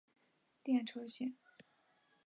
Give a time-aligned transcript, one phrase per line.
[0.63, 1.35] 电车线。